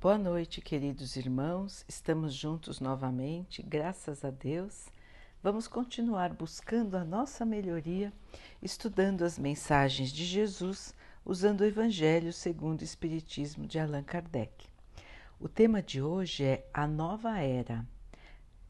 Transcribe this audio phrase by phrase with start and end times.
[0.00, 1.84] Boa noite, queridos irmãos.
[1.86, 4.88] Estamos juntos novamente, graças a Deus.
[5.42, 8.10] Vamos continuar buscando a nossa melhoria,
[8.62, 14.68] estudando as mensagens de Jesus, usando o Evangelho segundo o Espiritismo de Allan Kardec.
[15.38, 17.86] O tema de hoje é a nova era.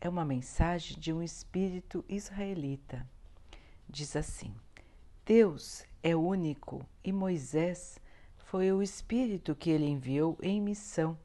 [0.00, 3.06] É uma mensagem de um espírito israelita.
[3.88, 4.52] Diz assim:
[5.24, 8.00] Deus é único e Moisés
[8.50, 11.16] foi o espírito que ele enviou em missão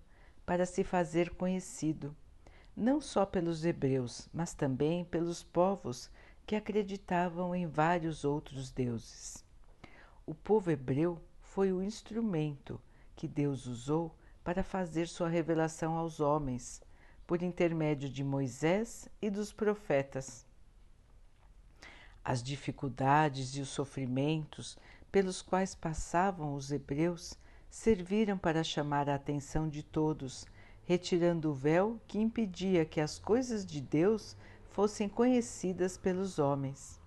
[0.46, 2.16] para se fazer conhecido,
[2.78, 6.08] não só pelos hebreus, mas também pelos povos
[6.46, 9.44] que acreditavam em vários outros deuses.
[10.24, 12.80] O povo hebreu foi o instrumento
[13.16, 16.80] que Deus usou para fazer sua revelação aos homens,
[17.26, 20.46] por intermédio de Moisés e dos profetas.
[22.24, 24.78] As dificuldades e os sofrimentos
[25.16, 30.46] pelos quais passavam os hebreus serviram para chamar a atenção de todos,
[30.84, 34.36] retirando o véu que impedia que as coisas de Deus
[34.72, 37.00] fossem conhecidas pelos homens.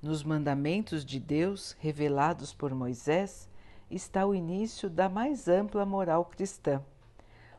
[0.00, 3.46] Nos mandamentos de Deus, revelados por Moisés,
[3.90, 6.82] está o início da mais ampla moral cristã.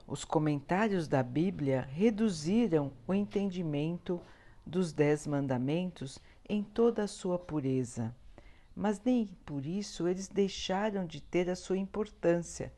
[0.08, 4.20] Os comentários da Bíblia reduziram o entendimento
[4.66, 6.18] dos Dez Mandamentos
[6.50, 8.16] em toda a sua pureza,
[8.76, 12.72] mas nem por isso eles deixaram de ter a sua importância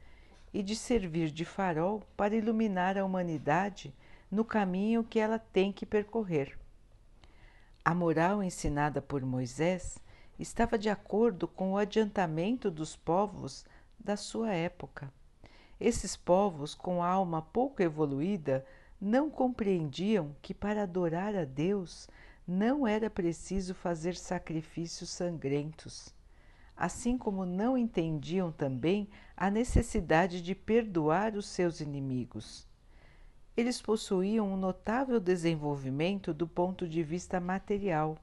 [0.53, 3.93] e de servir de farol para iluminar a humanidade
[4.29, 6.57] no caminho que ela tem que percorrer.
[7.83, 9.97] A moral ensinada por Moisés
[10.37, 13.65] estava de acordo com o adiantamento dos povos
[13.99, 15.11] da sua época.
[15.79, 18.65] Esses povos, com alma pouco evoluída,
[18.99, 22.07] não compreendiam que para adorar a Deus
[22.47, 26.13] não era preciso fazer sacrifícios sangrentos,
[26.75, 32.67] assim como não entendiam também a necessidade de perdoar os seus inimigos.
[33.55, 38.17] Eles possuíam um notável desenvolvimento do ponto de vista material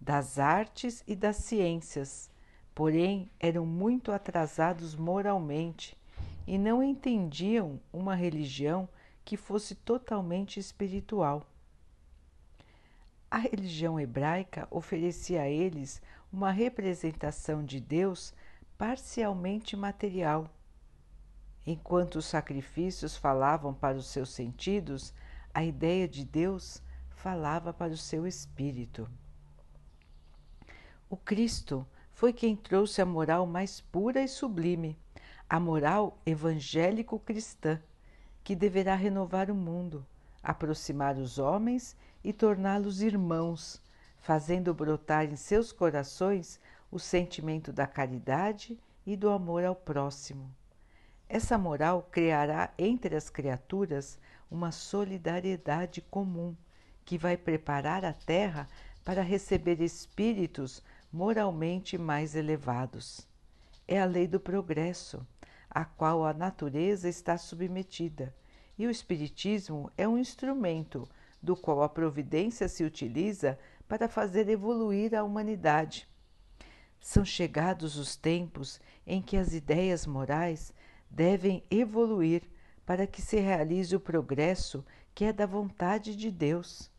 [0.00, 2.30] das artes e das ciências,
[2.74, 5.96] porém eram muito atrasados moralmente
[6.46, 8.88] e não entendiam uma religião
[9.24, 11.46] que fosse totalmente espiritual.
[13.30, 16.00] A religião hebraica oferecia a eles
[16.32, 18.32] uma representação de Deus
[18.78, 20.48] parcialmente material.
[21.66, 25.12] Enquanto os sacrifícios falavam para os seus sentidos,
[25.52, 29.08] a ideia de Deus falava para o seu espírito.
[31.10, 34.96] O Cristo foi quem trouxe a moral mais pura e sublime,
[35.48, 37.82] a moral evangélico-cristã,
[38.44, 40.06] que deverá renovar o mundo,
[40.42, 43.80] aproximar os homens e torná-los irmãos,
[44.18, 46.58] fazendo brotar em seus corações
[46.90, 48.76] o sentimento da caridade
[49.06, 50.52] e do amor ao próximo.
[51.28, 54.18] Essa moral criará entre as criaturas
[54.50, 56.56] uma solidariedade comum
[57.04, 58.66] que vai preparar a terra
[59.04, 60.82] para receber espíritos
[61.12, 63.24] moralmente mais elevados.
[63.86, 65.24] É a lei do progresso,
[65.70, 68.34] a qual a natureza está submetida,
[68.76, 71.08] e o Espiritismo é um instrumento
[71.42, 73.58] do qual a providência se utiliza
[73.88, 76.08] para fazer evoluir a humanidade.
[77.00, 80.72] São chegados os tempos em que as ideias morais
[81.10, 82.42] devem evoluir
[82.84, 86.90] para que se realize o progresso que é da vontade de Deus.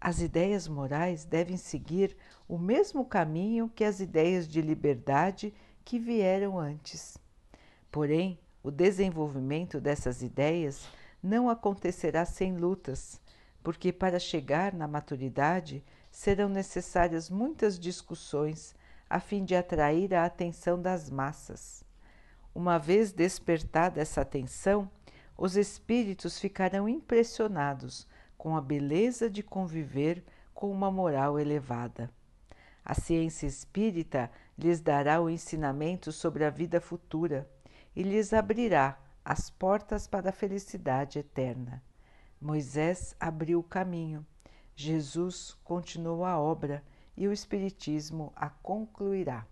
[0.00, 2.16] As ideias morais devem seguir
[2.46, 5.52] o mesmo caminho que as ideias de liberdade
[5.84, 7.18] que vieram antes.
[7.90, 10.86] Porém, o desenvolvimento dessas ideias
[11.22, 13.20] não acontecerá sem lutas,
[13.66, 18.76] porque para chegar na maturidade serão necessárias muitas discussões
[19.10, 21.82] a fim de atrair a atenção das massas.
[22.54, 24.88] Uma vez despertada essa atenção,
[25.36, 28.06] os espíritos ficarão impressionados
[28.38, 30.22] com a beleza de conviver
[30.54, 32.08] com uma moral elevada.
[32.84, 37.50] A ciência espírita lhes dará o ensinamento sobre a vida futura
[37.96, 41.82] e lhes abrirá as portas para a felicidade eterna.
[42.40, 44.26] Moisés abriu o caminho,
[44.74, 46.84] Jesus continuou a obra
[47.16, 49.46] e o Espiritismo a concluirá.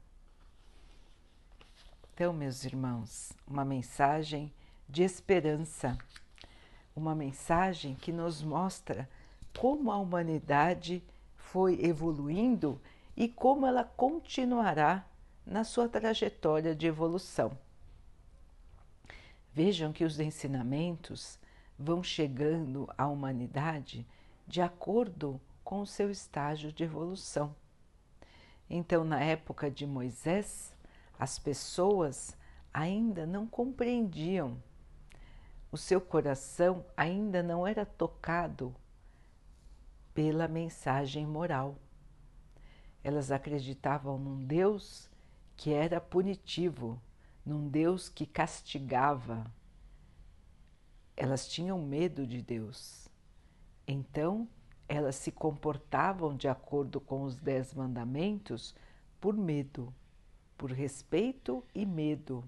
[2.13, 4.53] Então, meus irmãos, uma mensagem
[4.89, 5.99] de esperança,
[6.95, 9.09] uma mensagem que nos mostra
[9.59, 11.03] como a humanidade
[11.37, 12.81] foi evoluindo
[13.17, 15.05] e como ela continuará
[15.47, 17.57] na sua trajetória de evolução.
[19.53, 21.39] Vejam que os ensinamentos
[21.79, 24.07] vão chegando à humanidade
[24.47, 27.55] de acordo com o seu estágio de evolução.
[28.69, 30.75] Então, na época de Moisés,
[31.19, 32.37] as pessoas
[32.73, 34.59] ainda não compreendiam
[35.75, 38.73] o seu coração ainda não era tocado
[40.15, 41.75] pela mensagem moral.
[43.03, 45.11] Elas acreditavam num Deus
[45.57, 47.03] que era punitivo,
[47.45, 49.45] num Deus que castigava.
[51.17, 53.09] Elas tinham medo de Deus.
[53.87, 54.49] Então,
[54.89, 58.75] elas se comportavam de acordo com os Dez Mandamentos
[59.21, 59.95] por medo,
[60.59, 62.45] por respeito e medo.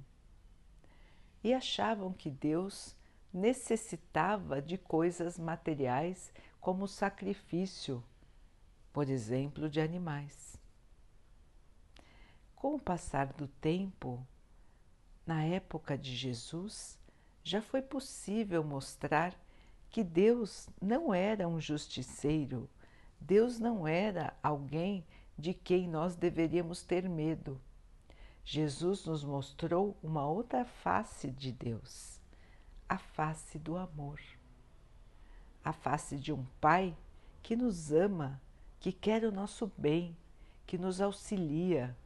[1.43, 2.97] E achavam que Deus
[3.33, 8.03] necessitava de coisas materiais como sacrifício,
[8.93, 10.59] por exemplo, de animais.
[12.55, 14.27] Com o passar do tempo,
[15.27, 16.99] na época de Jesus,
[17.47, 19.33] já foi possível mostrar
[19.89, 22.69] que Deus não era um justiceiro,
[23.21, 25.07] Deus não era alguém
[25.39, 27.61] de quem nós deveríamos ter medo.
[28.45, 32.21] Jesus nos mostrou uma outra face de Deus,
[32.89, 34.21] a face do amor,
[35.63, 36.97] a face de um Pai
[37.45, 38.43] que nos ama,
[38.81, 40.17] que quer o nosso bem,
[40.67, 41.97] que nos auxilia.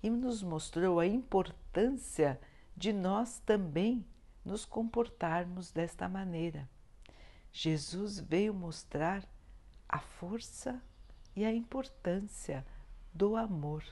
[0.00, 2.40] E nos mostrou a importância
[2.76, 4.04] de nós também
[4.44, 6.68] nos comportarmos desta maneira.
[7.52, 9.22] Jesus veio mostrar
[9.88, 10.82] a força
[11.36, 12.66] e a importância
[13.12, 13.84] do amor.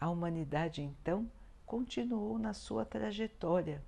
[0.00, 1.30] A humanidade então
[1.64, 3.82] continuou na sua trajetória,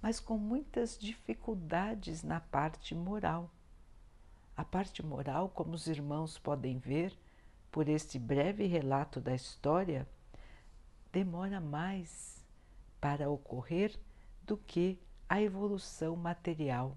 [0.00, 3.50] mas com muitas dificuldades na parte moral.
[4.56, 7.16] A parte moral, como os irmãos podem ver
[7.70, 10.06] por este breve relato da história,
[11.12, 12.44] demora mais
[13.00, 13.98] para ocorrer
[14.42, 14.98] do que
[15.28, 16.96] a evolução material,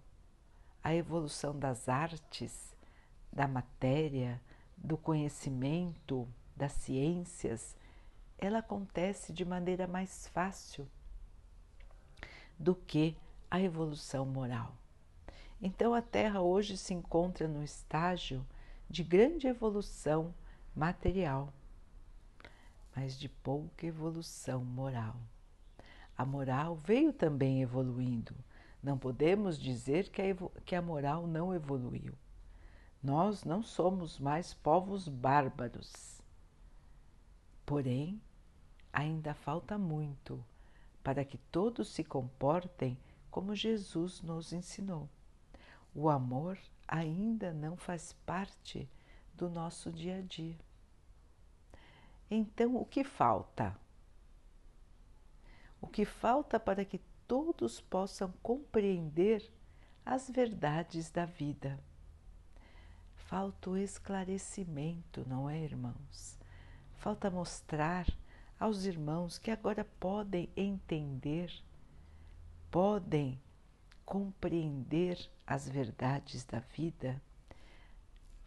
[0.83, 2.75] a evolução das artes,
[3.31, 4.42] da matéria,
[4.77, 7.75] do conhecimento, das ciências,
[8.38, 10.88] ela acontece de maneira mais fácil
[12.60, 13.15] do que
[13.50, 14.75] a evolução moral.
[15.62, 18.45] Então a Terra hoje se encontra no estágio
[18.89, 20.33] de grande evolução
[20.75, 21.54] material,
[22.95, 25.16] mas de pouca evolução moral.
[26.18, 28.36] A moral veio também evoluindo.
[28.81, 32.13] Não podemos dizer que a, que a moral não evoluiu.
[33.01, 36.22] Nós não somos mais povos bárbaros.
[37.66, 38.22] Porém,
[38.92, 40.44] ainda falta muito
[41.04, 42.98] para que todos se comportem
[43.31, 45.10] como Jesus nos ensinou.
[45.96, 46.57] O amor
[46.88, 48.88] ainda não faz parte
[49.34, 50.57] do nosso dia a dia.
[52.35, 53.77] Então, o que falta?
[55.83, 59.51] o que falta para que todos possam compreender
[60.06, 61.77] as verdades da vida.
[63.15, 66.39] Falta o esclarecimento, não é, irmãos?
[66.94, 68.07] Falta mostrar
[68.57, 71.51] aos irmãos que agora podem entender,
[72.71, 73.38] podem
[74.06, 77.21] compreender as verdades da vida.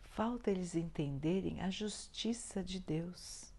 [0.01, 3.55] Falta eles entenderem a justiça de Deus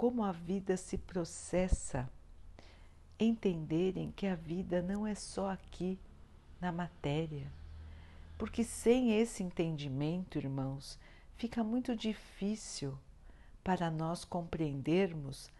[0.00, 2.08] como a vida se processa,
[3.18, 5.98] entenderem que a vida não é só aqui
[6.58, 7.52] na matéria.
[8.38, 10.98] Porque sem esse entendimento, irmãos,
[11.36, 12.98] fica muito difícil
[13.62, 15.50] para nós compreendermos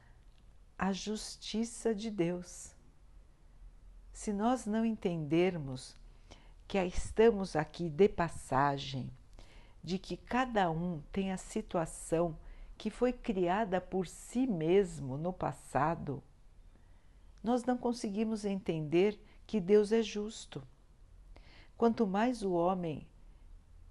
[0.78, 2.74] a justiça de Deus.
[4.10, 5.94] Se nós não entendermos
[6.66, 9.10] que estamos aqui de passagem,
[9.84, 12.34] de que cada um tem a situação
[12.80, 16.22] que foi criada por si mesmo no passado,
[17.44, 20.66] nós não conseguimos entender que Deus é justo.
[21.76, 23.06] Quanto mais o homem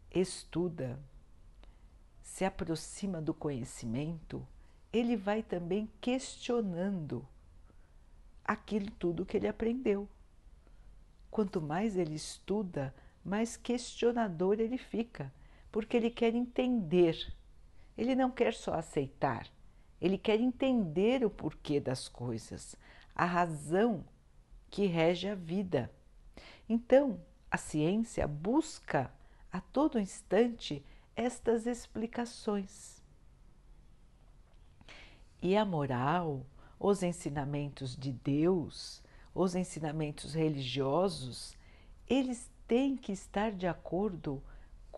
[0.10, 1.00] estuda,
[2.24, 4.44] se aproxima do conhecimento,
[4.92, 7.24] ele vai também questionando
[8.44, 10.10] aquilo tudo que ele aprendeu.
[11.30, 12.92] Quanto mais ele estuda,
[13.24, 15.32] mais questionador ele fica,
[15.72, 17.38] porque ele quer entender
[18.00, 19.46] ele não quer só aceitar,
[20.00, 22.74] ele quer entender o porquê das coisas,
[23.14, 24.06] a razão
[24.70, 25.92] que rege a vida.
[26.70, 27.20] Então,
[27.52, 29.14] a ciência busca
[29.52, 30.82] a todo instante
[31.14, 33.04] estas explicações.
[35.42, 36.46] E a moral,
[36.80, 39.04] os ensinamentos de Deus,
[39.36, 41.54] os ensinamentos religiosos,
[42.08, 44.42] eles têm que estar de acordo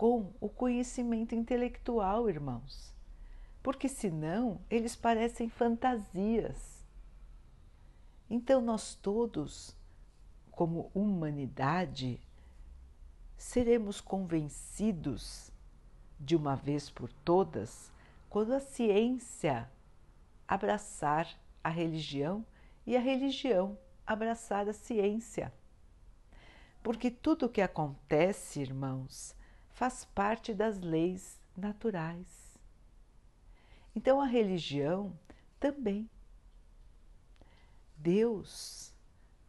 [0.01, 2.91] com o conhecimento intelectual, irmãos,
[3.61, 6.83] porque senão eles parecem fantasias.
[8.27, 9.77] Então, nós todos,
[10.49, 12.19] como humanidade,
[13.37, 15.51] seremos convencidos
[16.19, 17.91] de uma vez por todas
[18.27, 19.69] quando a ciência
[20.47, 21.27] abraçar
[21.63, 22.43] a religião
[22.87, 25.53] e a religião abraçar a ciência.
[26.81, 29.39] Porque tudo o que acontece, irmãos,
[29.81, 32.55] faz parte das leis naturais.
[33.95, 35.11] Então a religião
[35.59, 36.07] também.
[37.97, 38.93] Deus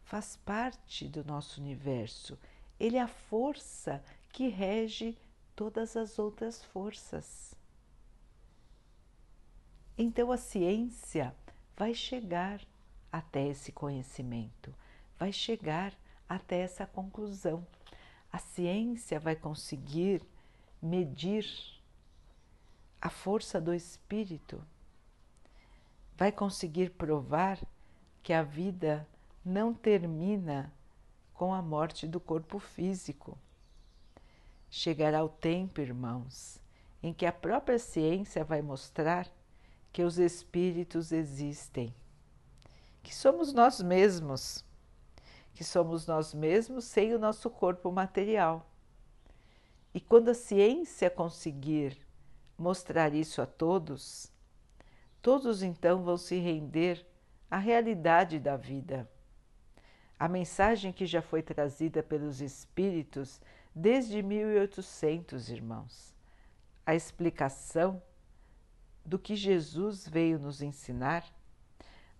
[0.01, 2.35] faz parte do nosso universo.
[2.79, 5.15] Ele é a força que rege
[5.55, 7.53] todas as outras forças.
[9.95, 11.35] Então a ciência
[11.77, 12.59] vai chegar
[13.11, 14.73] até esse conhecimento,
[15.15, 15.93] vai chegar
[16.27, 17.63] até essa conclusão.
[18.33, 20.25] A ciência vai conseguir
[20.81, 21.45] medir
[22.99, 24.59] a força do espírito,
[26.17, 27.59] vai conseguir provar
[28.23, 29.07] que a vida
[29.45, 30.73] não termina
[31.35, 33.37] com a morte do corpo físico.
[34.67, 36.59] Chegará o tempo, irmãos,
[37.03, 39.27] em que a própria ciência vai mostrar
[39.91, 41.93] que os espíritos existem,
[43.03, 44.65] que somos nós mesmos,
[45.53, 48.69] que somos nós mesmos sem o nosso corpo material.
[49.93, 51.97] E quando a ciência conseguir
[52.57, 54.31] mostrar isso a todos,
[55.21, 57.05] todos então vão se render
[57.49, 59.09] à realidade da vida.
[60.17, 63.39] A mensagem que já foi trazida pelos espíritos
[63.75, 66.15] desde 1800, irmãos.
[66.85, 68.01] A explicação
[69.05, 71.25] do que Jesus veio nos ensinar,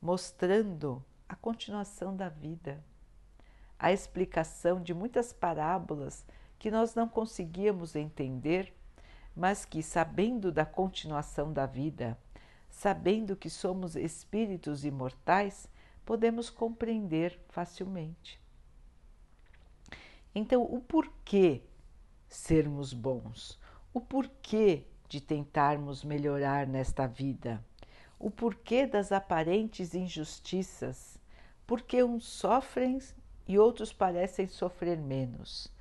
[0.02, 2.84] mostrando a continuação da vida,
[3.84, 6.26] a explicação de muitas parábolas
[6.58, 8.74] que nós não conseguíamos entender,
[9.36, 12.18] mas que, sabendo da continuação da vida,
[12.70, 15.68] sabendo que somos espíritos imortais,
[16.06, 18.42] podemos compreender facilmente.
[20.34, 21.62] Então, o porquê
[22.30, 23.60] sermos bons,
[23.94, 27.62] o porquê de tentarmos melhorar nesta vida,
[28.18, 31.20] o porquê das aparentes injustiças,
[31.68, 32.98] porque uns sofrem
[33.48, 35.72] e outros parecem sofrer menos,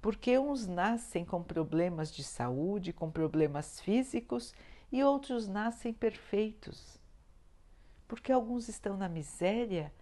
[0.00, 4.54] porque uns nascem com problemas de saúde, com problemas físicos
[4.90, 6.98] e outros nascem perfeitos,
[8.08, 9.92] porque alguns estão na miséria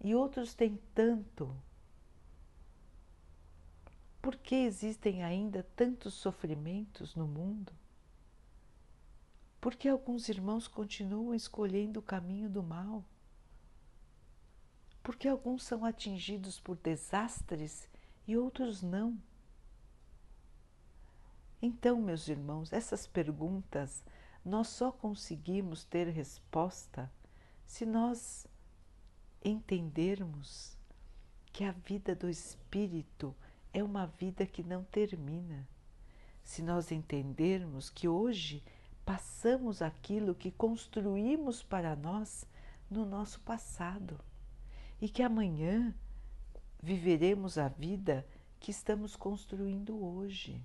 [0.00, 1.54] e outros têm tanto.
[4.22, 7.72] Por que existem ainda tantos sofrimentos no mundo?
[9.60, 13.04] Porque alguns irmãos continuam escolhendo o caminho do mal?
[15.08, 17.88] Porque alguns são atingidos por desastres
[18.26, 19.18] e outros não?
[21.62, 24.04] Então, meus irmãos, essas perguntas
[24.44, 27.10] nós só conseguimos ter resposta
[27.64, 28.46] se nós
[29.42, 30.76] entendermos
[31.54, 33.34] que a vida do espírito
[33.72, 35.66] é uma vida que não termina.
[36.44, 38.62] Se nós entendermos que hoje
[39.06, 42.46] passamos aquilo que construímos para nós
[42.90, 44.20] no nosso passado
[45.00, 45.94] e que amanhã
[46.82, 48.26] viveremos a vida
[48.58, 50.60] que estamos construindo hoje.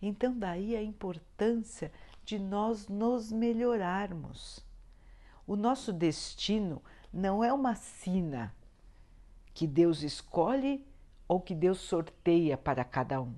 [0.00, 1.90] Então, daí a importância
[2.24, 4.64] de nós nos melhorarmos.
[5.46, 8.54] O nosso destino não é uma sina
[9.54, 10.84] que Deus escolhe
[11.26, 13.34] ou que Deus sorteia para cada um.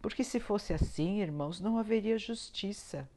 [0.00, 3.08] Porque se fosse assim, irmãos, não haveria justiça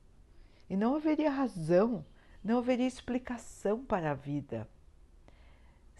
[0.69, 2.05] e não haveria razão,
[2.43, 4.67] não haveria explicação para a vida.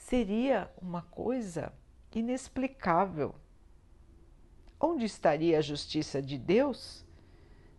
[0.04, 1.72] Seria uma coisa
[2.14, 3.34] inexplicável.
[4.78, 7.06] Onde estaria a justiça de Deus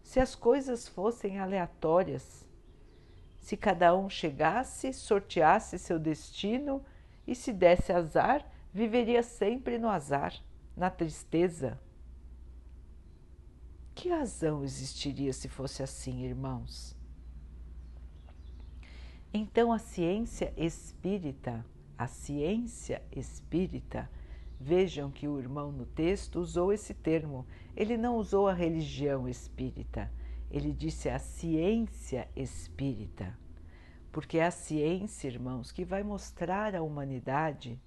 [0.03, 2.49] se as coisas fossem aleatórias?
[3.37, 6.83] Se cada um chegasse, sorteasse seu destino
[7.27, 10.35] e se desse azar, viveria sempre no azar,
[10.75, 11.79] na tristeza,
[13.95, 16.97] que razão existiria se fosse assim, irmãos?
[19.31, 21.63] Então a ciência espírita,
[22.05, 24.11] a ciência espírita,
[24.61, 30.13] vejam que o irmão no texto usou esse termo, ele não usou a religião espírita,
[30.51, 33.35] ele disse a ciência espírita,
[34.13, 37.81] porque é a ciência, irmãos, que vai mostrar à humanidade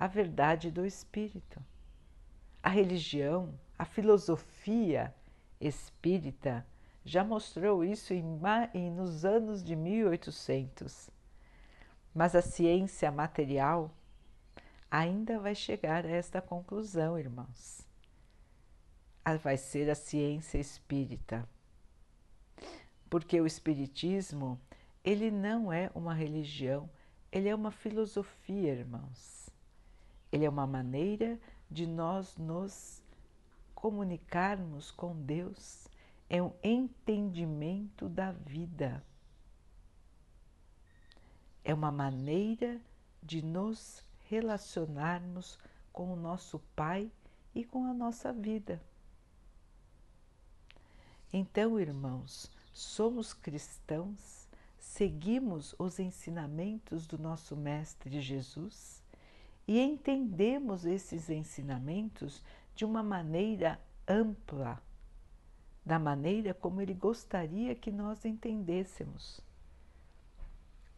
[0.00, 1.62] a verdade do espírito.
[2.62, 5.14] A religião, a filosofia
[5.60, 6.66] espírita
[7.04, 11.10] já mostrou isso em, nos anos de 1800.
[12.18, 13.92] Mas a ciência material
[14.90, 17.86] ainda vai chegar a esta conclusão, irmãos.
[19.40, 21.48] Vai ser a ciência espírita.
[23.08, 24.60] Porque o espiritismo,
[25.04, 26.90] ele não é uma religião,
[27.30, 29.48] ele é uma filosofia, irmãos.
[30.32, 31.38] Ele é uma maneira
[31.70, 33.00] de nós nos
[33.76, 35.86] comunicarmos com Deus
[36.28, 39.04] é um entendimento da vida.
[41.68, 42.80] É uma maneira
[43.22, 45.58] de nos relacionarmos
[45.92, 47.12] com o nosso Pai
[47.54, 48.80] e com a nossa vida.
[51.30, 54.48] Então, irmãos, somos cristãos,
[54.78, 59.02] seguimos os ensinamentos do nosso Mestre Jesus
[59.66, 62.42] e entendemos esses ensinamentos
[62.74, 64.82] de uma maneira ampla,
[65.84, 69.46] da maneira como ele gostaria que nós entendêssemos,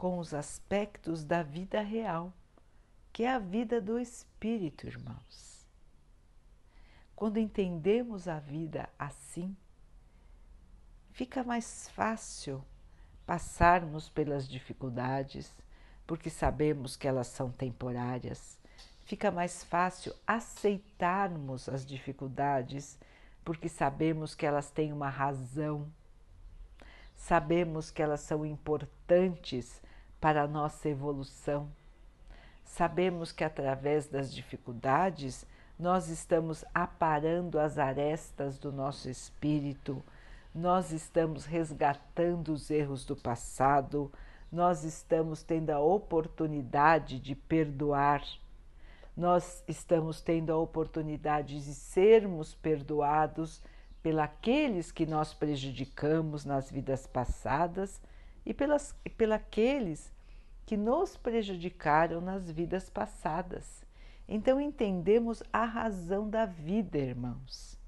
[0.01, 2.33] com os aspectos da vida real,
[3.13, 5.69] que é a vida do espírito, irmãos.
[7.15, 9.55] Quando entendemos a vida assim,
[11.13, 12.65] fica mais fácil
[13.27, 15.55] passarmos pelas dificuldades,
[16.07, 18.59] porque sabemos que elas são temporárias.
[19.05, 22.99] Fica mais fácil aceitarmos as dificuldades,
[23.45, 25.93] porque sabemos que elas têm uma razão.
[27.15, 29.83] Sabemos que elas são importantes
[30.21, 31.69] para a nossa evolução.
[32.65, 35.47] Sabemos que através das dificuldades
[35.79, 40.03] nós estamos aparando as arestas do nosso espírito
[40.55, 44.11] nós estamos resgatando os erros do passado,
[44.51, 48.25] nós estamos tendo a oportunidade de perdoar,
[49.17, 53.63] nós estamos tendo a oportunidade de sermos perdoados
[54.03, 58.01] pelos que nós prejudicamos nas vidas passadas
[58.45, 60.13] e pelas, pelaqueles
[60.67, 63.85] que nos prejudicaram nas vidas passadas.
[64.29, 67.79] Então entendemos a razão da vida, irmãos.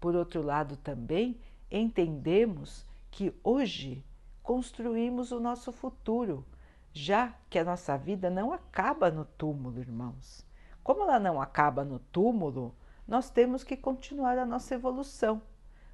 [0.00, 1.40] Por outro lado, também
[1.70, 4.04] entendemos que hoje
[4.42, 6.46] construímos o nosso futuro,
[6.92, 10.46] já que a nossa vida não acaba no túmulo, irmãos.
[10.84, 12.72] Como ela não acaba no túmulo,
[13.08, 15.42] nós temos que continuar a nossa evolução,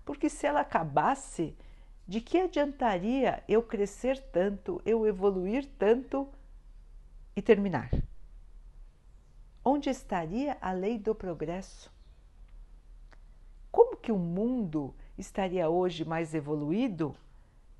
[0.05, 1.57] porque se ela acabasse,
[2.06, 6.28] de que adiantaria eu crescer tanto, eu evoluir tanto
[7.35, 7.90] e terminar?
[9.64, 11.92] Onde estaria a lei do progresso?
[13.70, 17.14] Como que o mundo estaria hoje mais evoluído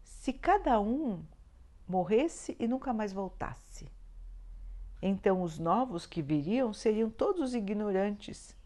[0.03, 1.23] se cada um
[1.88, 3.90] morresse e nunca mais voltasse.
[5.01, 8.57] Então os novos que viriam seriam todos ignorantes,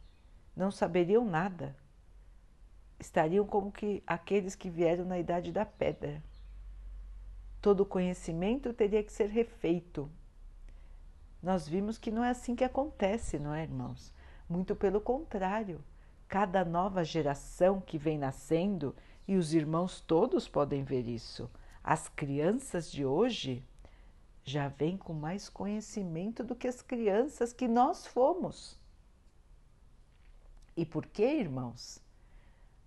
[0.55, 1.75] não saberiam nada.
[2.99, 6.23] Estariam como que aqueles que vieram na idade da pedra.
[7.61, 10.11] Todo conhecimento teria que ser refeito.
[11.43, 14.13] Nós vimos que não é assim que acontece, não é, irmãos?
[14.49, 15.83] Muito pelo contrário
[16.29, 18.95] cada nova geração que vem nascendo,
[19.29, 21.51] e os irmãos todos podem ver isso,
[21.83, 23.65] as crianças de hoje
[24.45, 28.79] já vêm com mais conhecimento do que as crianças que nós fomos.
[30.77, 32.01] E por quê, irmãos?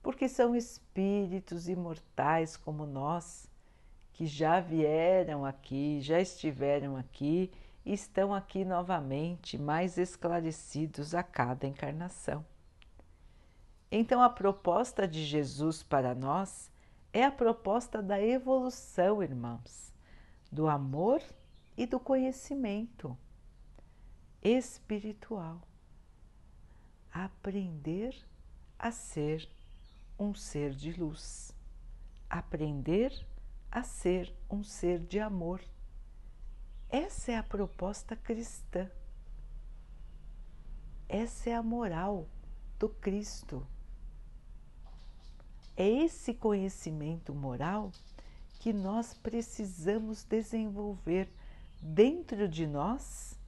[0.01, 3.49] Porque são espíritos imortais como nós,
[4.13, 7.51] que já vieram aqui, já estiveram aqui
[7.85, 12.45] e estão aqui novamente, mais esclarecidos a cada encarnação.
[13.91, 16.71] Então, a proposta de Jesus para nós
[17.11, 19.91] é a proposta da evolução, irmãos,
[20.51, 21.21] do amor
[21.75, 23.17] e do conhecimento
[24.43, 25.61] espiritual.
[27.11, 28.15] Aprender
[28.77, 29.49] a ser
[30.19, 31.55] um ser de luz,
[32.29, 33.13] aprender
[33.71, 35.61] a ser um ser de amor.
[36.89, 38.91] Essa é a proposta cristã.
[41.07, 42.27] Essa é a moral
[42.77, 43.65] do Cristo.
[45.77, 47.91] É esse conhecimento moral
[48.59, 51.31] que nós precisamos desenvolver
[51.81, 53.39] dentro de nós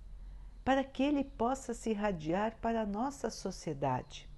[0.64, 4.31] para que ele possa se irradiar para a nossa sociedade.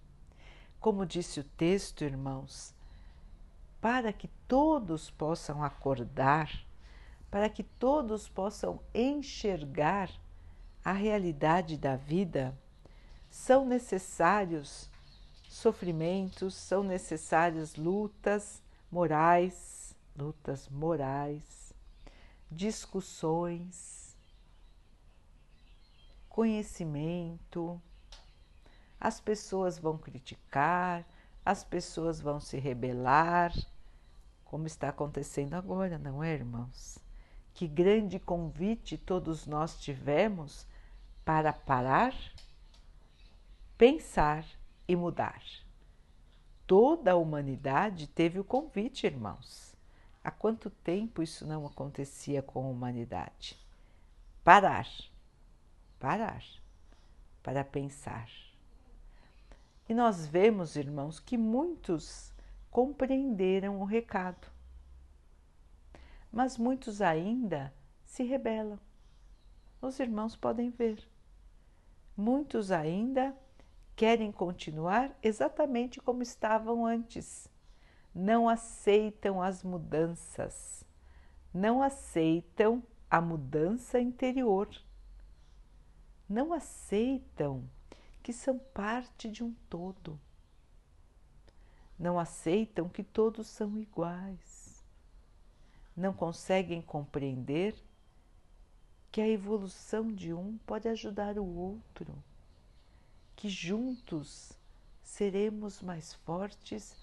[0.83, 2.75] Como disse o texto, irmãos,
[3.79, 6.51] para que todos possam acordar,
[7.31, 10.11] para que todos possam enxergar
[10.83, 12.53] a realidade da vida,
[13.29, 14.89] são necessários
[15.47, 21.73] sofrimentos, são necessárias lutas morais, lutas morais,
[22.51, 24.17] discussões,
[26.27, 27.81] conhecimento.
[29.03, 31.05] As pessoas vão criticar,
[31.43, 33.53] as pessoas vão se rebelar,
[34.45, 36.97] como está acontecendo agora, não é, irmãos?
[37.53, 40.65] Que grande convite todos nós tivemos
[41.25, 42.15] para parar,
[43.77, 44.45] pensar
[44.87, 45.43] e mudar.
[46.65, 49.75] Toda a humanidade teve o convite, irmãos.
[50.23, 53.59] Há quanto tempo isso não acontecia com a humanidade?
[54.45, 54.87] Parar,
[55.99, 56.41] parar,
[57.43, 58.29] para pensar.
[59.87, 62.33] E nós vemos, irmãos, que muitos
[62.71, 64.47] compreenderam o recado,
[66.31, 67.73] mas muitos ainda
[68.05, 68.79] se rebelam.
[69.81, 71.07] Os irmãos podem ver.
[72.15, 73.35] Muitos ainda
[73.95, 77.47] querem continuar exatamente como estavam antes.
[78.15, 80.85] Não aceitam as mudanças,
[81.53, 84.69] não aceitam a mudança interior,
[86.29, 87.69] não aceitam
[88.23, 90.17] que são parte de um todo,
[91.99, 94.81] não aceitam que todos são iguais,
[95.95, 97.75] não conseguem compreender
[99.11, 102.11] que a evolução de um pode ajudar o outro,
[103.35, 104.53] que juntos
[105.03, 106.95] seremos mais fortes,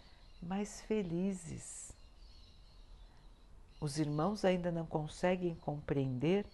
[0.42, 1.92] mais felizes.
[3.78, 6.46] Os irmãos ainda não conseguem compreender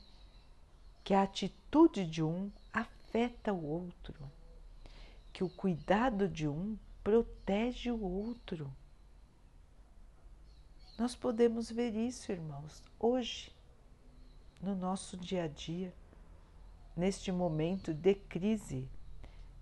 [1.05, 4.15] que a atitude de um afeta o outro,
[5.37, 8.75] que o cuidado de um protege o outro.
[10.99, 13.55] Nós podemos ver isso, irmãos, hoje
[14.63, 15.93] no nosso dia a dia,
[16.97, 18.89] neste momento de crise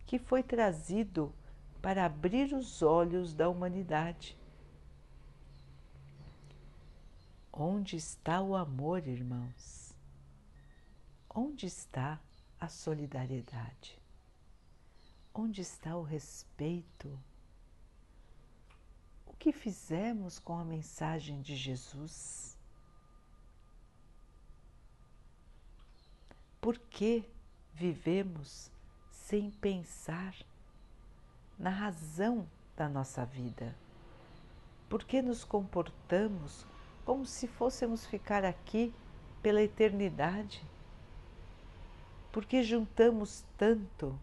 [0.06, 1.34] que foi trazido
[1.82, 4.38] para abrir os olhos da humanidade.
[7.52, 9.92] Onde está o amor, irmãos?
[11.28, 12.20] Onde está
[12.60, 14.03] a solidariedade?
[15.36, 17.18] Onde está o respeito?
[19.26, 22.56] O que fizemos com a mensagem de Jesus?
[26.60, 27.28] Por que
[27.72, 28.70] vivemos
[29.10, 30.36] sem pensar
[31.58, 33.76] na razão da nossa vida?
[34.88, 36.64] Por que nos comportamos
[37.04, 38.94] como se fôssemos ficar aqui
[39.42, 40.64] pela eternidade?
[42.30, 44.16] Por que juntamos tanto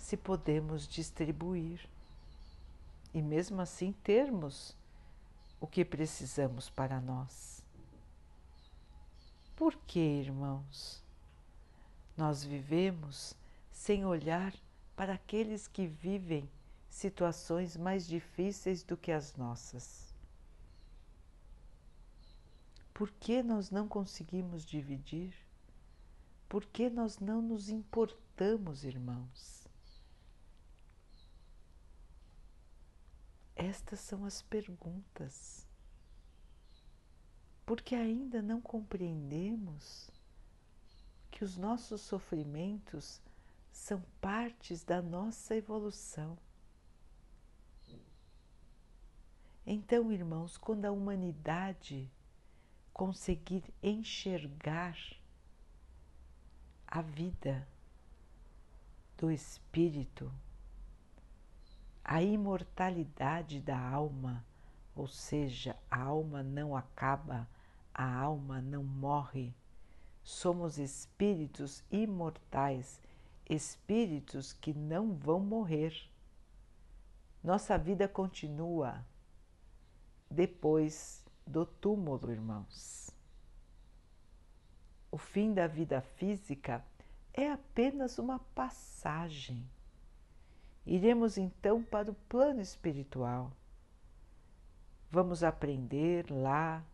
[0.00, 1.86] se podemos distribuir
[3.12, 4.74] e mesmo assim termos
[5.60, 7.62] o que precisamos para nós?
[9.54, 11.04] Por que, irmãos?
[12.16, 13.36] Nós vivemos
[13.70, 14.54] sem olhar
[14.96, 16.48] para aqueles que vivem
[16.88, 20.14] situações mais difíceis do que as nossas.
[22.94, 25.34] Por que nós não conseguimos dividir?
[26.48, 29.59] Por que nós não nos importamos, irmãos?
[33.62, 35.68] Estas são as perguntas.
[37.66, 40.10] Porque ainda não compreendemos
[41.30, 43.20] que os nossos sofrimentos
[43.70, 46.38] são partes da nossa evolução.
[49.66, 52.10] Então, irmãos, quando a humanidade
[52.94, 54.96] conseguir enxergar
[56.86, 57.68] a vida
[59.18, 60.32] do espírito,
[62.10, 64.44] a imortalidade da alma,
[64.96, 67.48] ou seja, a alma não acaba,
[67.94, 69.54] a alma não morre,
[70.22, 73.00] Somos espíritos imortais,
[73.48, 75.92] espíritos que não vão morrer.
[77.42, 79.04] Nossa vida continua
[80.30, 83.10] depois do túmulo, irmãos.
[85.10, 86.84] O fim da vida física
[87.32, 89.68] é apenas uma passagem.
[90.86, 93.52] Iremos então para o plano espiritual.
[95.10, 96.84] Vamos aprender lá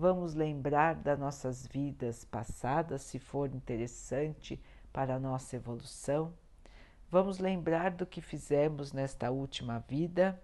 [0.00, 4.60] Vamos lembrar das nossas vidas passadas, se for interessante
[4.92, 6.32] para a nossa evolução.
[7.10, 10.40] Vamos lembrar do que fizemos nesta última vida.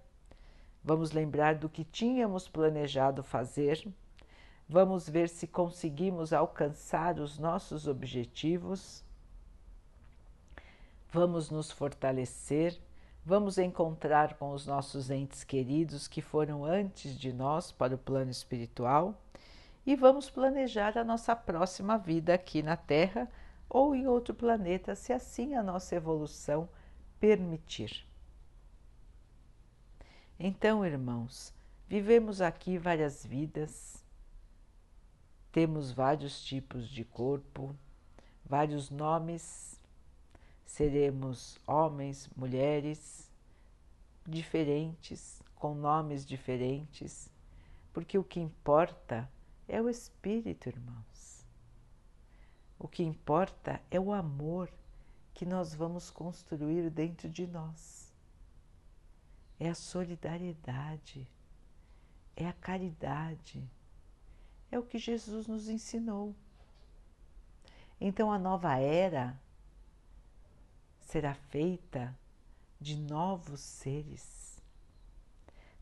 [0.82, 3.86] Vamos lembrar do que tínhamos planejado fazer.
[4.66, 9.04] Vamos ver se conseguimos alcançar os nossos objetivos.
[11.14, 12.76] Vamos nos fortalecer.
[13.24, 18.32] Vamos encontrar com os nossos entes queridos que foram antes de nós para o plano
[18.32, 19.14] espiritual
[19.86, 23.30] e vamos planejar a nossa próxima vida aqui na Terra
[23.70, 26.68] ou em outro planeta, se assim a nossa evolução
[27.20, 28.04] permitir.
[30.36, 31.54] Então, irmãos,
[31.86, 34.04] vivemos aqui várias vidas,
[35.52, 37.72] temos vários tipos de corpo,
[38.44, 39.73] vários nomes,
[40.64, 43.30] seremos homens, mulheres,
[44.26, 47.30] diferentes, com nomes diferentes,
[47.92, 49.30] porque o que importa
[49.68, 51.46] é o espírito, irmãos.
[52.78, 54.70] O que importa é o amor
[55.32, 58.12] que nós vamos construir dentro de nós.
[59.58, 61.26] É a solidariedade,
[62.36, 63.68] é a caridade,
[64.70, 66.34] é o que Jesus nos ensinou.
[68.00, 69.40] Então a nova era
[71.04, 72.16] será feita
[72.80, 74.60] de novos seres,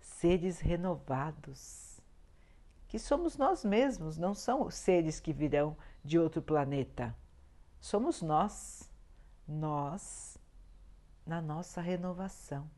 [0.00, 1.92] seres renovados
[2.92, 7.16] que somos nós mesmos, não são os seres que virão de outro planeta.
[7.80, 8.86] Somos nós,
[9.48, 10.36] nós
[11.24, 12.70] na nossa renovação.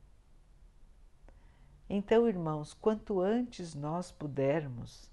[1.91, 5.11] Então, irmãos, quanto antes nós pudermos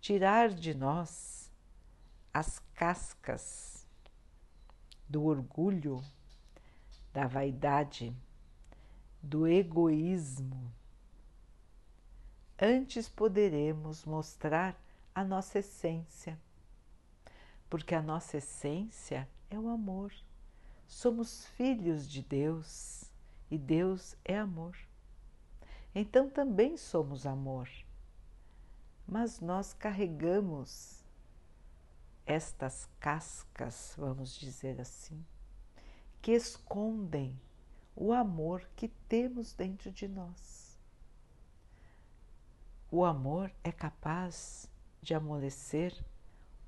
[0.00, 1.48] tirar de nós
[2.34, 3.86] as cascas
[5.08, 6.02] do orgulho,
[7.12, 8.14] da vaidade,
[9.22, 10.72] do egoísmo,
[12.60, 14.76] antes poderemos mostrar
[15.14, 16.38] a nossa essência,
[17.68, 20.12] porque a nossa essência é o amor.
[20.86, 23.10] Somos filhos de Deus
[23.50, 24.76] e Deus é amor
[25.94, 27.68] então também somos amor.
[29.06, 31.04] Mas nós carregamos
[32.24, 35.24] estas cascas, vamos dizer assim,
[36.22, 37.36] que escondem
[37.96, 40.78] o amor que temos dentro de nós.
[42.88, 44.70] O amor é capaz
[45.02, 45.92] de amolecer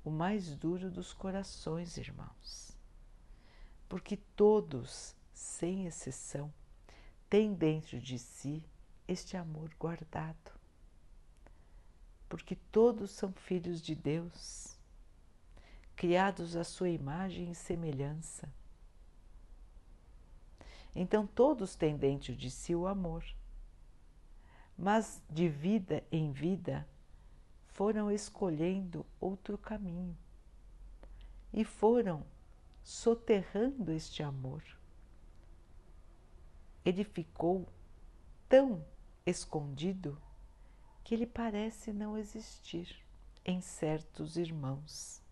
[0.04, 2.76] o mais duro dos corações, irmãos,
[3.88, 6.52] porque todos, sem exceção,
[7.30, 8.60] têm dentro de si
[9.06, 10.50] este amor guardado,
[12.28, 14.76] porque todos são filhos de Deus,
[15.94, 18.52] criados à sua imagem e semelhança.
[20.94, 23.24] Então todos têm dentro de si o amor,
[24.76, 26.87] mas de vida em vida
[27.66, 30.16] foram escolhendo outro caminho
[31.52, 32.24] e foram
[32.83, 34.62] soterrando este amor.
[36.85, 37.66] Ele ficou
[38.48, 38.85] tão
[39.24, 40.20] escondido
[41.02, 43.04] que ele parece não existir
[43.44, 45.22] em certos irmãos.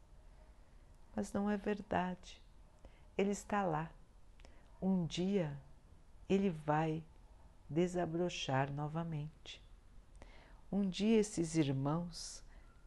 [1.15, 2.43] Mas não é verdade.
[3.17, 3.91] Ele está lá.
[4.83, 5.57] Um dia
[6.29, 7.05] ele vai
[7.71, 9.63] desabrochar novamente.
[10.73, 12.43] Um dia esses irmãos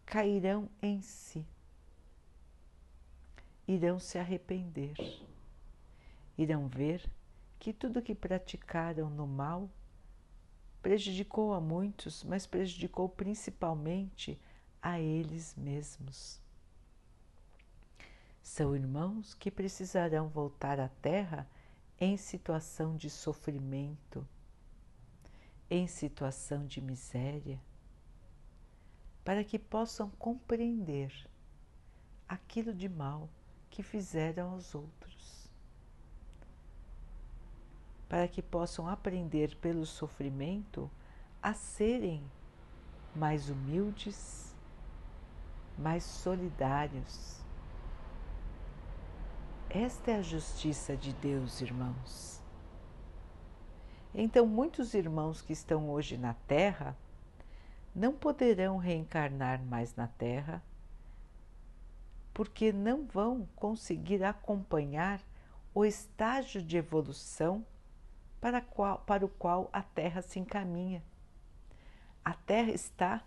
[0.06, 1.46] cairão em si,
[3.66, 4.98] irão se arrepender,
[6.38, 7.10] irão ver
[7.58, 9.70] que tudo que praticaram no mal
[10.82, 14.38] prejudicou a muitos, mas prejudicou principalmente
[14.82, 16.42] a eles mesmos.
[18.44, 21.48] São irmãos que precisarão voltar à Terra
[22.00, 24.28] em situação de sofrimento,
[25.70, 27.60] em situação de miséria,
[29.24, 31.12] para que possam compreender
[32.28, 33.30] aquilo de mal
[33.70, 35.46] que fizeram aos outros
[38.08, 40.90] para que possam aprender pelo sofrimento
[41.42, 42.24] a serem
[43.16, 44.56] mais humildes,
[45.78, 47.44] mais solidários.
[49.78, 52.42] Esta é a justiça de Deus, irmãos.
[54.14, 56.96] Então, muitos irmãos que estão hoje na Terra
[57.94, 60.64] não poderão reencarnar mais na Terra
[62.34, 65.22] porque não vão conseguir acompanhar
[65.74, 67.66] o estágio de evolução
[68.40, 71.04] para, qual, para o qual a Terra se encaminha.
[72.24, 73.22] A Terra está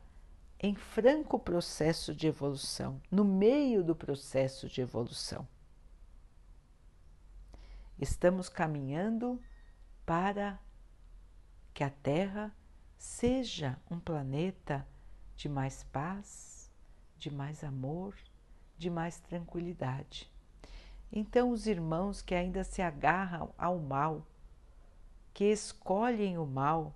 [0.58, 5.46] em franco processo de evolução, no meio do processo de evolução.
[7.98, 9.40] Estamos caminhando
[10.06, 10.60] para
[11.74, 12.54] que a Terra
[12.96, 14.86] seja um planeta
[15.34, 16.70] de mais paz,
[17.16, 18.14] de mais amor,
[18.76, 20.30] de mais tranquilidade.
[21.10, 24.26] Então, os irmãos que ainda se agarram ao mal,
[25.34, 26.94] que escolhem o mal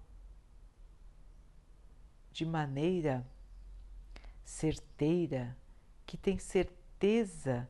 [2.31, 3.27] de maneira
[4.45, 5.57] certeira,
[6.07, 7.69] que têm certeza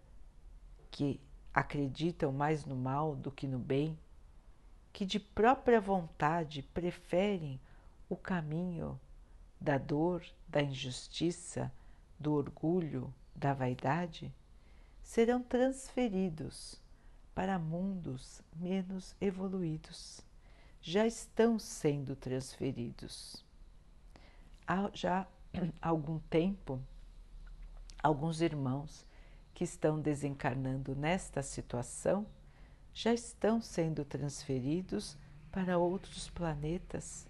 [0.90, 1.21] que
[1.55, 3.99] acreditam mais no mal do que no bem,
[4.93, 7.61] que de própria vontade preferem
[8.09, 9.01] o caminho
[9.61, 11.73] da dor, da injustiça,
[12.19, 14.33] do orgulho, da vaidade,
[15.03, 16.81] serão transferidos
[17.35, 20.23] para mundos menos evoluídos
[20.83, 23.45] já estão sendo transferidos.
[24.67, 25.29] Há já
[25.81, 26.83] algum tempo,
[28.03, 29.07] alguns irmãos
[29.55, 32.27] que estão desencarnando nesta situação
[32.93, 35.17] já estão sendo transferidos
[35.51, 37.27] para outros planetas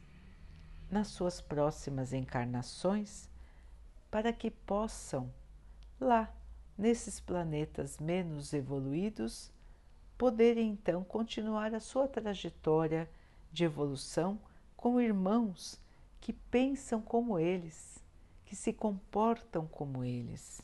[0.91, 3.29] nas suas próximas encarnações
[4.11, 5.33] para que possam,
[5.99, 6.31] lá,
[6.77, 9.51] nesses planetas menos evoluídos,
[10.19, 13.11] poderem então continuar a sua trajetória
[13.51, 14.39] de evolução
[14.77, 15.81] com irmãos
[16.21, 18.05] que pensam como eles,
[18.45, 20.61] que se comportam como eles.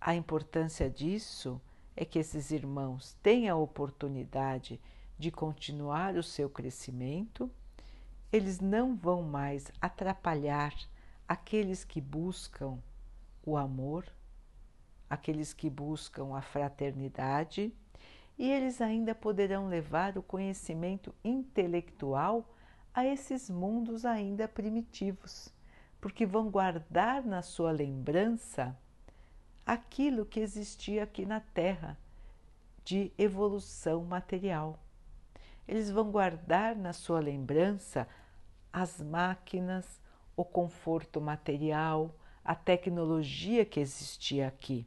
[0.00, 1.60] A importância disso
[1.96, 4.80] é que esses irmãos tenham a oportunidade
[5.18, 7.50] de continuar o seu crescimento,
[8.30, 10.72] eles não vão mais atrapalhar
[11.26, 12.78] aqueles que buscam
[13.44, 14.04] o amor,
[15.10, 17.74] aqueles que buscam a fraternidade,
[18.38, 22.48] e eles ainda poderão levar o conhecimento intelectual
[22.94, 25.52] a esses mundos ainda primitivos,
[26.00, 28.76] porque vão guardar na sua lembrança
[29.68, 31.98] aquilo que existia aqui na Terra
[32.82, 34.78] de evolução material.
[35.68, 38.08] Eles vão guardar na sua lembrança
[38.72, 40.00] as máquinas,
[40.34, 44.86] o conforto material, a tecnologia que existia aqui.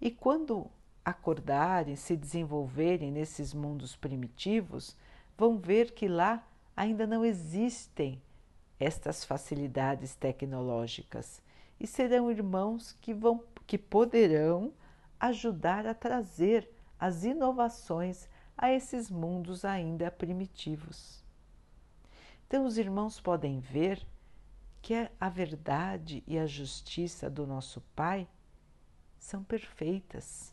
[0.00, 0.68] E quando
[1.04, 4.96] acordarem, se desenvolverem nesses mundos primitivos,
[5.38, 6.44] vão ver que lá
[6.76, 8.20] ainda não existem
[8.80, 11.40] estas facilidades tecnológicas
[11.78, 14.72] e serão irmãos que vão que poderão
[15.18, 21.24] ajudar a trazer as inovações a esses mundos ainda primitivos.
[22.46, 24.06] Então os irmãos podem ver
[24.80, 28.28] que a verdade e a justiça do nosso Pai
[29.18, 30.52] são perfeitas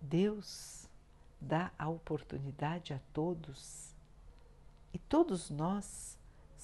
[0.00, 0.88] Deus
[1.40, 3.94] dá a oportunidade a todos
[4.92, 6.17] e todos nós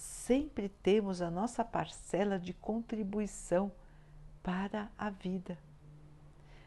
[0.04, 3.72] sempre temos a nossa parcela de contribuição
[4.42, 5.58] para a vida.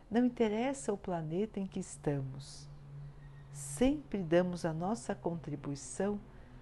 [0.10, 2.68] Não interessa o planeta em que estamos,
[3.54, 6.20] sempre damos a nossa contribuição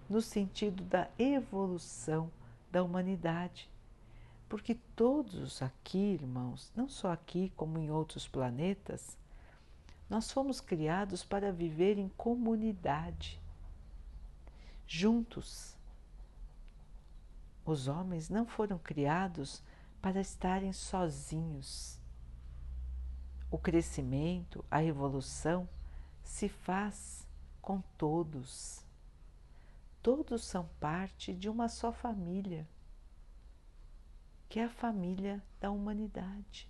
[0.10, 2.30] no sentido da evolução
[2.72, 3.70] da humanidade.
[4.50, 9.18] Porque todos aqui, irmãos, não só aqui como em outros planetas,
[10.10, 13.42] nós fomos criados para viver em comunidade,
[14.86, 15.75] juntos.
[17.66, 19.64] Os homens não foram criados
[20.02, 22.00] para estarem sozinhos.
[23.50, 25.68] O crescimento, a evolução
[26.24, 27.28] se faz
[27.62, 28.86] com todos.
[30.02, 32.68] Todos são parte de uma só família,
[34.48, 36.70] que é a família da humanidade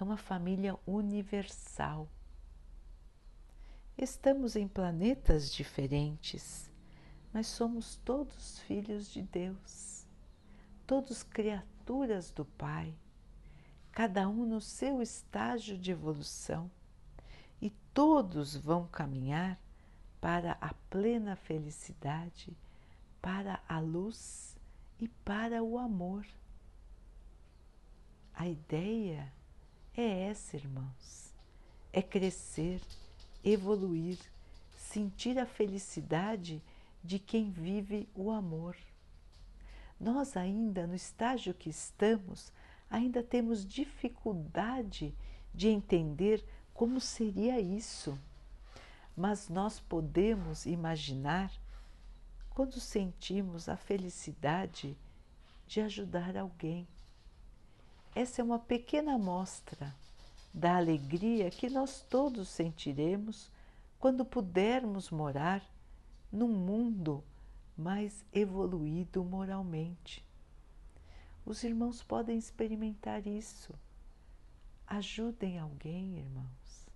[0.00, 2.08] é uma família universal.
[3.96, 6.69] Estamos em planetas diferentes,
[7.32, 10.06] mas somos todos filhos de Deus,
[10.86, 12.94] todos criaturas do Pai,
[13.92, 16.70] cada um no seu estágio de evolução,
[17.60, 19.58] e todos vão caminhar
[20.20, 22.56] para a plena felicidade,
[23.20, 24.56] para a luz
[24.98, 26.26] e para o amor.
[28.34, 29.32] A ideia
[29.94, 31.34] é essa, irmãos.
[31.92, 32.80] É crescer,
[33.44, 34.18] evoluir,
[34.76, 36.62] sentir a felicidade
[37.02, 38.76] de quem vive o amor.
[39.98, 42.52] Nós ainda no estágio que estamos,
[42.90, 45.14] ainda temos dificuldade
[45.54, 48.18] de entender como seria isso.
[49.16, 51.52] Mas nós podemos imaginar
[52.50, 54.96] quando sentimos a felicidade
[55.66, 56.86] de ajudar alguém
[58.14, 59.94] essa é uma pequena amostra
[60.52, 63.48] da alegria que nós todos sentiremos
[64.00, 65.62] quando pudermos morar
[66.30, 67.24] num mundo
[67.76, 70.24] mais evoluído moralmente.
[71.44, 73.74] Os irmãos podem experimentar isso.
[74.86, 76.88] Ajudem alguém, irmãos.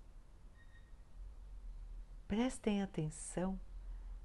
[2.29, 3.59] Prestem atenção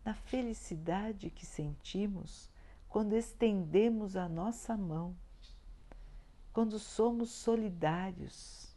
[0.03, 2.49] na felicidade que sentimos
[2.87, 5.15] quando estendemos a nossa mão
[6.59, 8.75] quando somos solidários,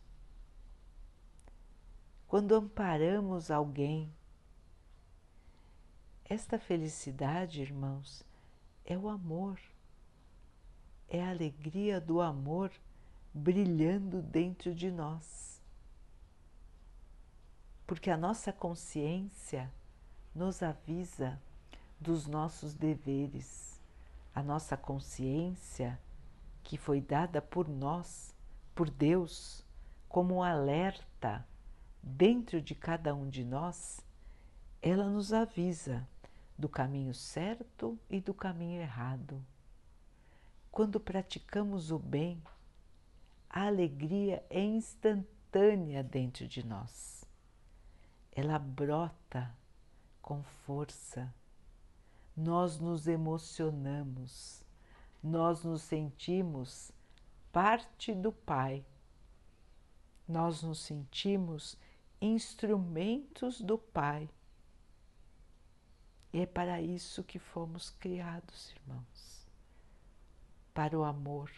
[2.28, 4.12] quando amparamos alguém.
[6.34, 8.24] Esta felicidade, irmãos,
[8.86, 9.60] é o amor,
[11.06, 12.72] é a alegria do amor
[13.34, 15.60] brilhando dentro de nós.
[17.86, 19.70] Porque a nossa consciência
[20.34, 21.38] nos avisa
[22.00, 23.78] dos nossos deveres,
[24.34, 26.00] a nossa consciência
[26.62, 28.34] que foi dada por nós,
[28.74, 29.66] por Deus,
[30.08, 31.46] como um alerta
[32.02, 34.00] dentro de cada um de nós,
[34.80, 36.08] ela nos avisa
[36.62, 39.44] do caminho certo e do caminho errado.
[40.70, 42.42] Quando praticamos o bem,
[43.50, 47.24] a alegria é instantânea dentro de nós.
[48.30, 49.54] Ela brota
[50.22, 51.32] com força.
[52.34, 54.62] Nós nos emocionamos
[55.22, 56.90] nós nos sentimos
[57.52, 58.84] parte do Pai.
[60.26, 61.78] Nós nos sentimos
[62.20, 64.28] instrumentos do Pai.
[66.32, 69.46] E é para isso que fomos criados, irmãos.
[70.72, 71.50] Para o amor,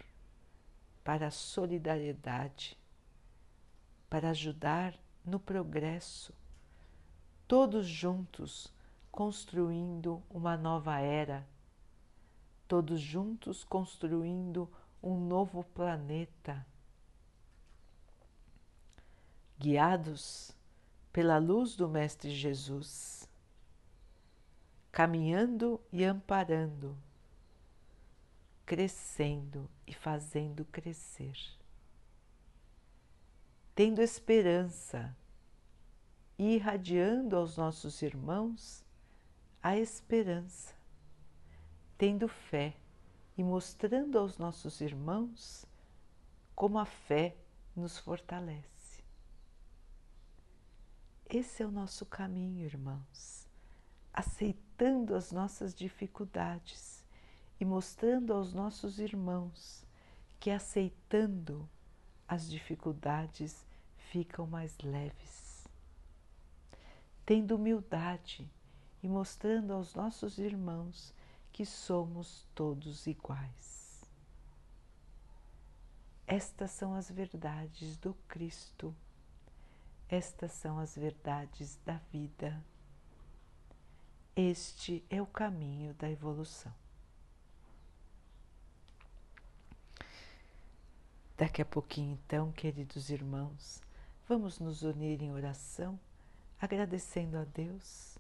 [1.05, 2.77] para a solidariedade,
[4.11, 6.35] para ajudar no progresso,
[7.47, 8.73] todos juntos
[9.13, 11.47] construindo uma nova era.
[12.67, 14.69] Todos juntos construindo
[15.01, 16.67] um novo planeta,
[19.59, 20.51] guiados
[21.13, 23.24] pela luz do Mestre Jesus,
[24.95, 26.97] caminhando e amparando,
[28.65, 31.37] crescendo e fazendo crescer,
[33.75, 35.13] tendo esperança
[36.39, 38.85] e irradiando aos nossos irmãos
[39.61, 40.73] a esperança,
[41.99, 42.77] tendo fé
[43.37, 45.67] e mostrando aos nossos irmãos
[46.55, 47.37] como a fé
[47.75, 49.03] nos fortalece.
[51.29, 53.44] Esse é o nosso caminho, irmãos,
[54.15, 57.05] aceitando as nossas dificuldades
[57.59, 59.85] e mostrando aos nossos irmãos
[60.39, 61.69] que aceitando
[62.29, 65.67] as dificuldades ficam mais leves.
[67.27, 68.49] Tendo humildade
[69.03, 71.13] e mostrando aos nossos irmãos
[71.53, 74.03] que somos todos iguais.
[76.27, 78.95] Estas são as verdades do Cristo,
[80.09, 82.65] estas são as verdades da vida.
[84.37, 86.75] Este é o caminho da evolução.
[91.37, 93.81] Daqui a pouquinho, então, queridos irmãos,
[94.29, 96.01] vamos nos unir em oração,
[96.61, 98.19] agradecendo a Deus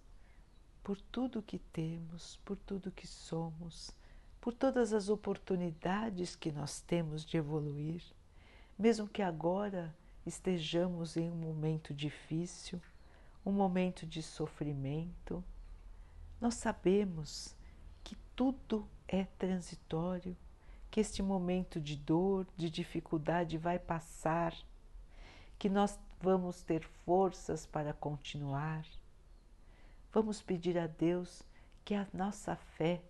[0.84, 3.90] por tudo que temos, por tudo que somos,
[4.40, 8.04] por todas as oportunidades que nós temos de evoluir,
[8.78, 9.92] mesmo que agora
[10.24, 12.80] estejamos em um momento difícil,
[13.44, 15.42] um momento de sofrimento,
[16.44, 17.56] nós sabemos
[18.02, 20.36] que tudo é transitório,
[20.90, 24.54] que este momento de dor, de dificuldade vai passar,
[25.58, 28.84] que nós vamos ter forças para continuar.
[30.12, 31.42] Vamos pedir a Deus
[31.82, 33.00] que a nossa fé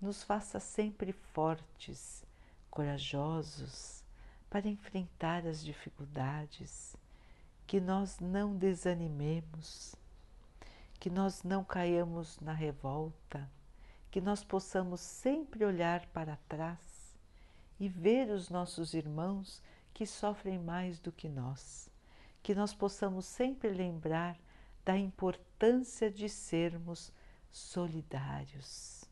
[0.00, 2.24] nos faça sempre fortes,
[2.70, 4.04] corajosos
[4.48, 6.94] para enfrentar as dificuldades,
[7.66, 9.96] que nós não desanimemos,
[11.00, 13.50] que nós não caiamos na revolta,
[14.10, 17.18] que nós possamos sempre olhar para trás
[17.78, 19.62] e ver os nossos irmãos
[19.94, 21.90] que sofrem mais do que nós,
[22.42, 24.38] que nós possamos sempre lembrar
[24.84, 27.10] da importância de sermos
[27.50, 29.04] solidários,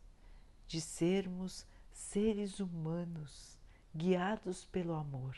[0.66, 3.58] de sermos seres humanos
[3.96, 5.34] guiados pelo amor.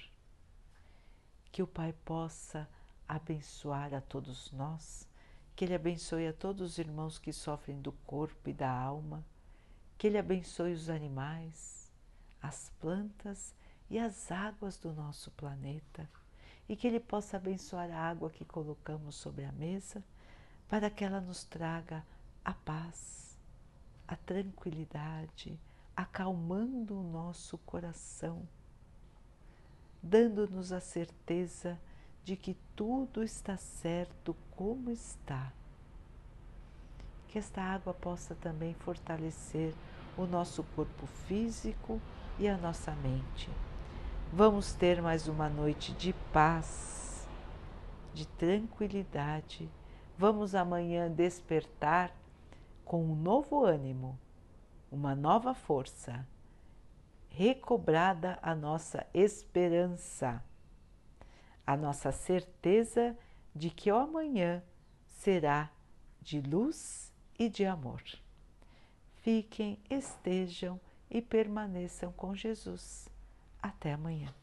[1.52, 2.68] Que o Pai possa
[3.06, 5.08] abençoar a todos nós,
[5.60, 9.22] que Ele abençoe a todos os irmãos que sofrem do corpo e da alma,
[9.98, 11.92] que Ele abençoe os animais,
[12.40, 13.54] as plantas
[13.90, 16.08] e as águas do nosso planeta,
[16.66, 20.02] e que Ele possa abençoar a água que colocamos sobre a mesa
[20.66, 22.06] para que ela nos traga
[22.42, 23.38] a paz,
[24.08, 25.60] a tranquilidade,
[25.94, 28.48] acalmando o nosso coração,
[30.02, 31.78] dando-nos a certeza
[32.24, 35.52] de que tudo está certo como está.
[37.28, 39.74] Que esta água possa também fortalecer
[40.16, 42.00] o nosso corpo físico
[42.38, 43.50] e a nossa mente.
[44.32, 47.28] Vamos ter mais uma noite de paz,
[48.12, 49.68] de tranquilidade
[50.20, 52.14] Vamos amanhã despertar
[52.84, 54.18] com um novo ânimo,
[54.92, 56.28] uma nova força,
[57.30, 60.44] recobrada a nossa esperança,
[61.70, 63.16] a nossa certeza
[63.54, 64.60] de que o amanhã
[65.06, 65.70] será
[66.20, 68.02] de luz e de amor.
[69.22, 73.08] Fiquem, estejam e permaneçam com Jesus.
[73.62, 74.34] Até amanhã.